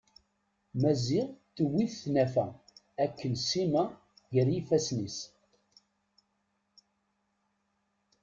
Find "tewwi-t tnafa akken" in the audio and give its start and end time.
1.55-3.33